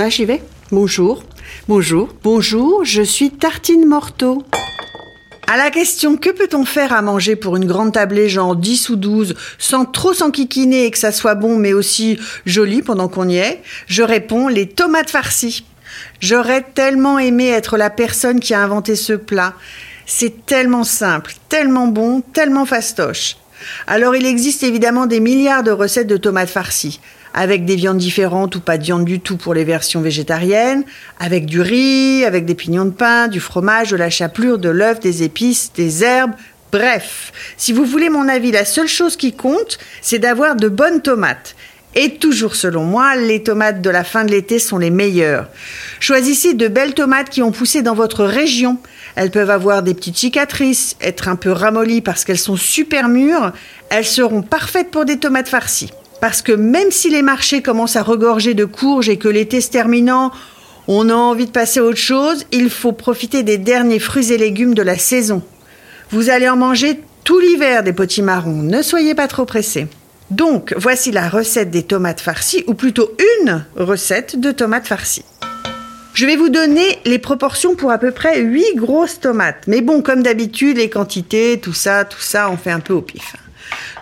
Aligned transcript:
Ah, 0.00 0.08
j'y 0.08 0.24
vais. 0.24 0.40
Bonjour. 0.70 1.24
Bonjour. 1.66 2.08
Bonjour, 2.22 2.84
je 2.84 3.02
suis 3.02 3.32
Tartine 3.32 3.84
Morteau. 3.84 4.44
À 5.48 5.56
la 5.56 5.72
question 5.72 6.16
que 6.16 6.30
peut-on 6.30 6.64
faire 6.64 6.92
à 6.92 7.02
manger 7.02 7.34
pour 7.34 7.56
une 7.56 7.64
grande 7.64 7.94
tablée 7.94 8.28
genre 8.28 8.54
10 8.54 8.90
ou 8.90 8.96
12 8.96 9.34
sans 9.58 9.86
trop 9.86 10.12
s'enquiquiner 10.12 10.84
et 10.84 10.92
que 10.92 10.98
ça 10.98 11.10
soit 11.10 11.34
bon 11.34 11.56
mais 11.56 11.72
aussi 11.72 12.16
joli 12.46 12.80
pendant 12.80 13.08
qu'on 13.08 13.28
y 13.28 13.38
est, 13.38 13.60
je 13.88 14.04
réponds 14.04 14.46
les 14.46 14.68
tomates 14.68 15.10
farcies. 15.10 15.64
J'aurais 16.20 16.62
tellement 16.62 17.18
aimé 17.18 17.48
être 17.48 17.76
la 17.76 17.90
personne 17.90 18.38
qui 18.38 18.54
a 18.54 18.62
inventé 18.62 18.94
ce 18.94 19.14
plat. 19.14 19.54
C'est 20.06 20.46
tellement 20.46 20.84
simple, 20.84 21.34
tellement 21.48 21.88
bon, 21.88 22.20
tellement 22.20 22.66
fastoche. 22.66 23.36
Alors 23.86 24.16
il 24.16 24.26
existe 24.26 24.62
évidemment 24.62 25.06
des 25.06 25.20
milliards 25.20 25.62
de 25.62 25.70
recettes 25.70 26.06
de 26.06 26.16
tomates 26.16 26.50
farcies, 26.50 27.00
avec 27.34 27.64
des 27.64 27.76
viandes 27.76 27.98
différentes 27.98 28.56
ou 28.56 28.60
pas 28.60 28.78
de 28.78 28.84
viande 28.84 29.04
du 29.04 29.20
tout 29.20 29.36
pour 29.36 29.54
les 29.54 29.64
versions 29.64 30.00
végétariennes, 30.00 30.84
avec 31.18 31.46
du 31.46 31.60
riz, 31.60 32.24
avec 32.24 32.44
des 32.44 32.54
pignons 32.54 32.86
de 32.86 32.90
pain, 32.90 33.28
du 33.28 33.40
fromage, 33.40 33.90
de 33.90 33.96
la 33.96 34.10
chapelure, 34.10 34.58
de 34.58 34.68
l'œuf, 34.68 35.00
des 35.00 35.22
épices, 35.22 35.72
des 35.74 36.04
herbes, 36.04 36.32
bref. 36.72 37.32
Si 37.56 37.72
vous 37.72 37.84
voulez 37.84 38.08
mon 38.08 38.28
avis, 38.28 38.50
la 38.50 38.64
seule 38.64 38.88
chose 38.88 39.16
qui 39.16 39.32
compte, 39.32 39.78
c'est 40.00 40.18
d'avoir 40.18 40.56
de 40.56 40.68
bonnes 40.68 41.02
tomates. 41.02 41.54
Et 41.94 42.16
toujours 42.16 42.54
selon 42.54 42.84
moi, 42.84 43.16
les 43.16 43.42
tomates 43.42 43.80
de 43.80 43.90
la 43.90 44.04
fin 44.04 44.24
de 44.24 44.30
l'été 44.30 44.58
sont 44.58 44.78
les 44.78 44.90
meilleures. 44.90 45.48
Choisissez 46.00 46.54
de 46.54 46.68
belles 46.68 46.94
tomates 46.94 47.30
qui 47.30 47.42
ont 47.42 47.50
poussé 47.50 47.82
dans 47.82 47.94
votre 47.94 48.24
région. 48.24 48.78
Elles 49.16 49.30
peuvent 49.30 49.50
avoir 49.50 49.82
des 49.82 49.94
petites 49.94 50.16
cicatrices, 50.16 50.96
être 51.00 51.28
un 51.28 51.36
peu 51.36 51.50
ramollies 51.50 52.02
parce 52.02 52.24
qu'elles 52.24 52.38
sont 52.38 52.56
super 52.56 53.08
mûres. 53.08 53.52
Elles 53.90 54.04
seront 54.04 54.42
parfaites 54.42 54.90
pour 54.90 55.06
des 55.06 55.18
tomates 55.18 55.48
farcies. 55.48 55.90
Parce 56.20 56.42
que 56.42 56.52
même 56.52 56.90
si 56.90 57.10
les 57.10 57.22
marchés 57.22 57.62
commencent 57.62 57.96
à 57.96 58.02
regorger 58.02 58.54
de 58.54 58.64
courges 58.64 59.08
et 59.08 59.18
que 59.18 59.28
l'été 59.28 59.60
se 59.60 59.70
terminant, 59.70 60.32
on 60.88 61.08
a 61.10 61.14
envie 61.14 61.46
de 61.46 61.50
passer 61.50 61.80
à 61.80 61.84
autre 61.84 61.98
chose, 61.98 62.46
il 62.50 62.70
faut 62.70 62.92
profiter 62.92 63.42
des 63.42 63.58
derniers 63.58 63.98
fruits 63.98 64.32
et 64.32 64.38
légumes 64.38 64.74
de 64.74 64.82
la 64.82 64.98
saison. 64.98 65.42
Vous 66.10 66.30
allez 66.30 66.48
en 66.48 66.56
manger 66.56 67.00
tout 67.24 67.38
l'hiver 67.38 67.82
des 67.82 67.92
potimarrons, 67.92 68.62
ne 68.62 68.82
soyez 68.82 69.14
pas 69.14 69.28
trop 69.28 69.44
pressés. 69.44 69.86
Donc, 70.30 70.74
voici 70.76 71.10
la 71.10 71.28
recette 71.28 71.70
des 71.70 71.84
tomates 71.84 72.20
farcies, 72.20 72.64
ou 72.66 72.74
plutôt 72.74 73.16
une 73.42 73.64
recette 73.76 74.38
de 74.38 74.52
tomates 74.52 74.86
farcies. 74.86 75.24
Je 76.12 76.26
vais 76.26 76.36
vous 76.36 76.50
donner 76.50 76.98
les 77.06 77.18
proportions 77.18 77.76
pour 77.76 77.90
à 77.90 77.98
peu 77.98 78.10
près 78.10 78.40
8 78.40 78.74
grosses 78.74 79.20
tomates. 79.20 79.64
Mais 79.66 79.80
bon, 79.80 80.02
comme 80.02 80.22
d'habitude, 80.22 80.76
les 80.76 80.90
quantités, 80.90 81.58
tout 81.60 81.72
ça, 81.72 82.04
tout 82.04 82.20
ça, 82.20 82.50
on 82.50 82.56
fait 82.56 82.72
un 82.72 82.80
peu 82.80 82.92
au 82.92 83.00
pif. 83.00 83.36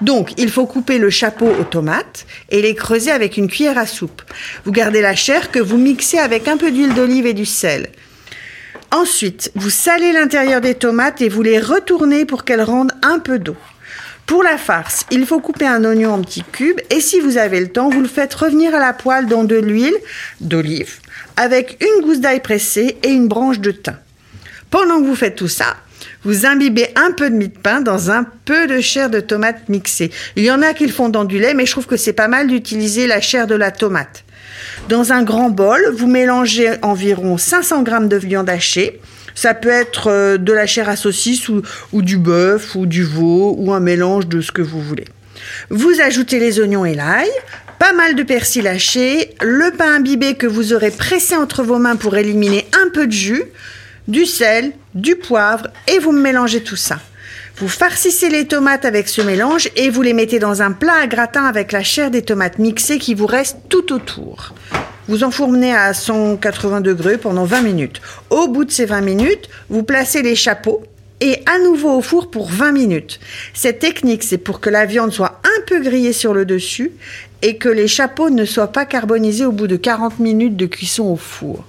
Donc, 0.00 0.32
il 0.36 0.50
faut 0.50 0.66
couper 0.66 0.98
le 0.98 1.10
chapeau 1.10 1.46
aux 1.46 1.64
tomates 1.64 2.26
et 2.50 2.60
les 2.62 2.74
creuser 2.74 3.10
avec 3.10 3.36
une 3.36 3.48
cuillère 3.48 3.78
à 3.78 3.86
soupe. 3.86 4.22
Vous 4.64 4.72
gardez 4.72 5.00
la 5.00 5.14
chair 5.14 5.50
que 5.50 5.58
vous 5.58 5.78
mixez 5.78 6.18
avec 6.18 6.48
un 6.48 6.56
peu 6.56 6.70
d'huile 6.70 6.94
d'olive 6.94 7.26
et 7.26 7.34
du 7.34 7.46
sel. 7.46 7.90
Ensuite, 8.90 9.52
vous 9.54 9.70
salez 9.70 10.12
l'intérieur 10.12 10.60
des 10.60 10.74
tomates 10.74 11.20
et 11.20 11.28
vous 11.28 11.42
les 11.42 11.60
retournez 11.60 12.24
pour 12.24 12.44
qu'elles 12.44 12.62
rendent 12.62 12.94
un 13.02 13.18
peu 13.18 13.38
d'eau. 13.38 13.56
Pour 14.26 14.42
la 14.42 14.58
farce, 14.58 15.06
il 15.12 15.24
faut 15.24 15.40
couper 15.40 15.66
un 15.66 15.84
oignon 15.84 16.14
en 16.14 16.20
petits 16.20 16.42
cubes 16.42 16.80
et 16.90 17.00
si 17.00 17.20
vous 17.20 17.38
avez 17.38 17.60
le 17.60 17.68
temps, 17.68 17.90
vous 17.90 18.00
le 18.00 18.08
faites 18.08 18.34
revenir 18.34 18.74
à 18.74 18.80
la 18.80 18.92
poêle 18.92 19.26
dans 19.26 19.44
de 19.44 19.56
l'huile 19.56 19.96
d'olive 20.40 20.96
avec 21.36 21.78
une 21.80 22.04
gousse 22.04 22.20
d'ail 22.20 22.40
pressée 22.40 22.96
et 23.02 23.10
une 23.10 23.28
branche 23.28 23.60
de 23.60 23.70
thym. 23.70 23.96
Pendant 24.70 25.00
que 25.00 25.06
vous 25.06 25.14
faites 25.14 25.36
tout 25.36 25.48
ça, 25.48 25.76
vous 26.24 26.44
imbibez 26.44 26.88
un 26.96 27.12
peu 27.12 27.30
de 27.30 27.36
mie 27.36 27.48
de 27.48 27.58
pain 27.58 27.80
dans 27.80 28.10
un 28.10 28.24
peu 28.44 28.66
de 28.66 28.80
chair 28.80 29.10
de 29.10 29.20
tomate 29.20 29.68
mixée. 29.68 30.10
Il 30.34 30.44
y 30.44 30.50
en 30.50 30.60
a 30.62 30.74
qui 30.74 30.86
le 30.86 30.92
font 30.92 31.08
dans 31.08 31.24
du 31.24 31.38
lait, 31.38 31.54
mais 31.54 31.66
je 31.66 31.70
trouve 31.70 31.86
que 31.86 31.96
c'est 31.96 32.12
pas 32.12 32.28
mal 32.28 32.48
d'utiliser 32.48 33.06
la 33.06 33.20
chair 33.20 33.46
de 33.46 33.54
la 33.54 33.70
tomate. 33.70 34.24
Dans 34.88 35.12
un 35.12 35.22
grand 35.22 35.50
bol, 35.50 35.80
vous 35.94 36.08
mélangez 36.08 36.72
environ 36.82 37.38
500 37.38 37.84
g 37.84 37.92
de 38.08 38.16
viande 38.16 38.50
hachée, 38.50 39.00
ça 39.36 39.54
peut 39.54 39.68
être 39.68 40.08
euh, 40.10 40.38
de 40.38 40.52
la 40.52 40.66
chair 40.66 40.88
à 40.88 40.96
saucisse 40.96 41.48
ou, 41.48 41.62
du 41.92 42.16
bœuf 42.16 42.74
ou 42.74 42.86
du 42.86 43.04
veau 43.04 43.54
ou 43.56 43.72
un 43.72 43.78
mélange 43.78 44.26
de 44.26 44.40
ce 44.40 44.50
que 44.50 44.62
vous 44.62 44.80
voulez. 44.80 45.04
Vous 45.70 46.00
ajoutez 46.00 46.40
les 46.40 46.58
oignons 46.58 46.84
et 46.84 46.94
l'ail, 46.94 47.30
pas 47.78 47.92
mal 47.92 48.16
de 48.16 48.22
persil 48.24 48.66
haché, 48.66 49.34
le 49.42 49.70
pain 49.76 49.96
imbibé 49.96 50.34
que 50.34 50.46
vous 50.46 50.72
aurez 50.72 50.90
pressé 50.90 51.36
entre 51.36 51.62
vos 51.62 51.78
mains 51.78 51.96
pour 51.96 52.16
éliminer 52.16 52.66
un 52.82 52.88
peu 52.88 53.06
de 53.06 53.12
jus, 53.12 53.44
du 54.08 54.24
sel, 54.24 54.72
du 54.94 55.14
poivre 55.14 55.68
et 55.86 55.98
vous 55.98 56.12
mélangez 56.12 56.62
tout 56.62 56.76
ça. 56.76 56.98
Vous 57.58 57.68
farcissez 57.68 58.28
les 58.28 58.46
tomates 58.46 58.84
avec 58.84 59.08
ce 59.08 59.20
mélange 59.20 59.68
et 59.76 59.90
vous 59.90 60.02
les 60.02 60.12
mettez 60.14 60.38
dans 60.38 60.62
un 60.62 60.72
plat 60.72 61.00
à 61.02 61.06
gratin 61.06 61.44
avec 61.44 61.72
la 61.72 61.82
chair 61.82 62.10
des 62.10 62.22
tomates 62.22 62.58
mixées 62.58 62.98
qui 62.98 63.14
vous 63.14 63.26
reste 63.26 63.58
tout 63.68 63.92
autour. 63.92 64.54
Vous 65.08 65.22
enfournez 65.22 65.72
à 65.72 65.94
180 65.94 66.80
degrés 66.80 67.16
pendant 67.16 67.44
20 67.44 67.62
minutes. 67.62 68.00
Au 68.30 68.48
bout 68.48 68.64
de 68.64 68.72
ces 68.72 68.86
20 68.86 69.02
minutes, 69.02 69.48
vous 69.68 69.84
placez 69.84 70.22
les 70.22 70.34
chapeaux 70.34 70.82
et 71.20 71.42
à 71.46 71.58
nouveau 71.60 71.96
au 71.96 72.00
four 72.00 72.30
pour 72.30 72.50
20 72.50 72.72
minutes. 72.72 73.20
Cette 73.54 73.78
technique, 73.78 74.24
c'est 74.24 74.38
pour 74.38 74.60
que 74.60 74.68
la 74.68 74.84
viande 74.84 75.12
soit 75.12 75.40
un 75.44 75.62
peu 75.66 75.80
grillée 75.80 76.12
sur 76.12 76.34
le 76.34 76.44
dessus 76.44 76.92
et 77.42 77.56
que 77.56 77.68
les 77.68 77.88
chapeaux 77.88 78.30
ne 78.30 78.44
soient 78.44 78.72
pas 78.72 78.84
carbonisés 78.84 79.46
au 79.46 79.52
bout 79.52 79.68
de 79.68 79.76
40 79.76 80.18
minutes 80.18 80.56
de 80.56 80.66
cuisson 80.66 81.04
au 81.04 81.16
four. 81.16 81.64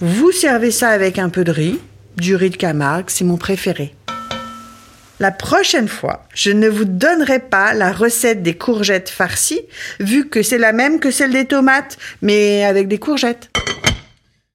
Vous 0.00 0.32
servez 0.32 0.72
ça 0.72 0.88
avec 0.88 1.18
un 1.18 1.28
peu 1.28 1.44
de 1.44 1.52
riz, 1.52 1.78
du 2.16 2.34
riz 2.34 2.50
de 2.50 2.56
Camargue, 2.56 3.06
c'est 3.08 3.24
mon 3.24 3.36
préféré. 3.36 3.94
La 5.18 5.30
prochaine 5.30 5.88
fois, 5.88 6.26
je 6.34 6.50
ne 6.50 6.68
vous 6.68 6.84
donnerai 6.84 7.38
pas 7.38 7.72
la 7.72 7.90
recette 7.90 8.42
des 8.42 8.54
courgettes 8.54 9.08
farcies, 9.08 9.62
vu 9.98 10.28
que 10.28 10.42
c'est 10.42 10.58
la 10.58 10.72
même 10.72 11.00
que 11.00 11.10
celle 11.10 11.32
des 11.32 11.46
tomates, 11.46 11.96
mais 12.20 12.64
avec 12.64 12.86
des 12.86 12.98
courgettes. 12.98 13.48